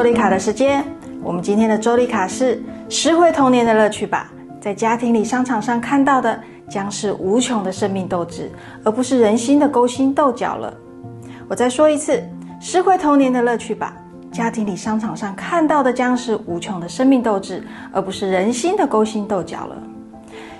[0.00, 0.82] 周丽卡的时间。
[1.22, 4.32] 我们今天的周丽卡是拾回童年的乐趣吧。
[4.58, 8.50] 在家庭里、商场上看到的将是无穷的生命斗志，
[8.82, 10.72] 而不是人心的勾心斗角了。
[11.46, 12.26] 我再说一次，
[12.58, 13.94] 拾回童年的乐趣吧。
[14.32, 19.76] 家庭里、商场上看到的将是无穷的生命斗志，而不是人心的勾心斗角了。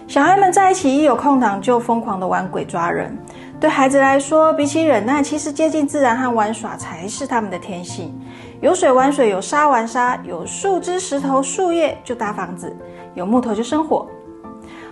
[0.06, 3.16] 小孩们在一起一有空档就疯狂的玩鬼抓人。
[3.58, 8.12] 对孩子来说，比起忍耐，其实接近自然和玩耍才是他们的天性。
[8.60, 12.76] 有水玩水，有沙玩沙，有树枝、石头、树叶就搭房子，
[13.14, 14.06] 有木头就生火。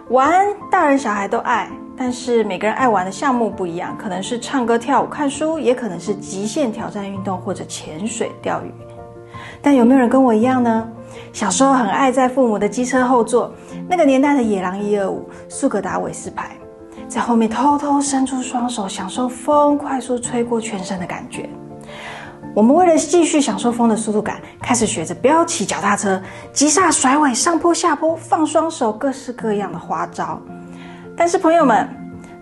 [0.09, 8.73] 玩，大人小孩都爱，但是每个人爱玩的项目不一样，可能是唱歌、跳舞、看书，也可能是极限挑战运动或者潜水、钓鱼。
[9.61, 10.89] 但有没有人跟我一样呢？
[11.35, 13.53] 小时候很爱在父母的机车后座，
[13.87, 16.53] 那个年代的野狼一二五、苏格达韦斯牌。
[17.07, 21.51] 在后面偷偷伸出双手，享受风快速吹过全身的感觉。
[22.59, 26.21] 我们为了继续享受风的速度感，开始学着飙起脚踏车，
[26.53, 30.43] 急刹甩尾，上坡下坡，放双手，各式各样的花招。
[31.17, 31.89] 但是朋友们，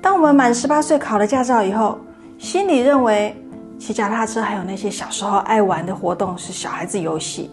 [0.01, 1.99] 当我们满十八岁考了驾照以后，
[2.39, 3.37] 心里认为
[3.79, 7.51] 骑脚踏车还有那些小时候爱玩的活动是小孩子游戏，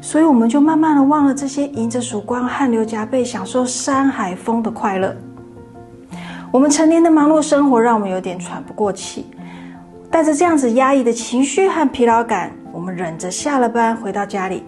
[0.00, 5.14] 所以我们就慢慢的忘了这些迎着曙光、汗流浃背、享受山海风的快乐。
[6.50, 9.26] 我们成年的忙碌生活让我们有点喘不过气，
[10.14, 14.62] 带着这样子压抑的情绪和疲劳感，我们忍着下了班回到家里，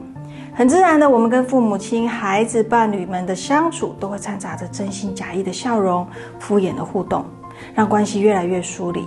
[0.53, 6.05] 很自然的，我们跟父母亲、孩子、伴侣们的相处都会掺杂着真心假意的笑容、
[6.41, 7.25] 敷衍的互动，
[7.77, 9.05] 让关系越来越疏离。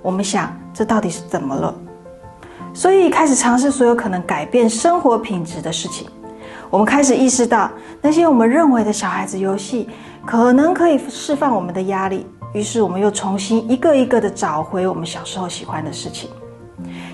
[0.00, 1.74] 我们想，这到底是怎么了？
[2.72, 6.08] 所以开始尝试所有可能改变生活品质的事情。
[6.70, 7.68] 我们开始意识到，
[8.00, 9.88] 那些我们认为的小孩子游戏。
[10.24, 16.28] 可能可以释放我们的压力，于是我们又重新一个一个的找回我们小时候喜欢的事情，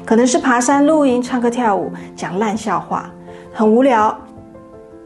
[0.05, 3.11] 可能是爬山、露营、唱歌、跳舞、讲烂笑话，
[3.53, 4.17] 很无聊。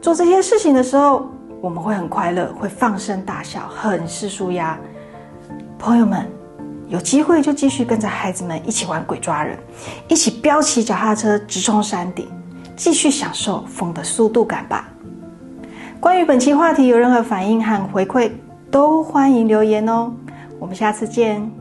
[0.01, 4.79] 做这些事情的时候，我们会很快乐，会放声大笑，很是舒压。
[5.77, 6.25] 朋友们，
[6.87, 9.57] 有机会就继续跟着孩子们一起玩鬼抓人，
[10.07, 12.27] 一起飙起脚踏车直冲山顶，
[12.75, 14.87] 继续享受风的速度感吧。
[15.99, 18.31] 关于本期话题有任何反应和回馈，
[18.71, 20.13] 都欢迎留言哦。
[20.57, 21.51] 我们下次见。